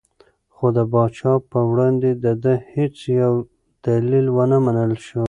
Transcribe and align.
خو 0.55 0.65
د 0.77 0.79
پاچا 0.91 1.33
په 1.51 1.59
وړاندې 1.69 2.09
د 2.23 2.25
ده 2.43 2.53
هېڅ 2.73 2.95
یو 3.21 3.33
دلیل 3.85 4.27
ونه 4.37 4.57
منل 4.65 4.93
شو. 5.07 5.19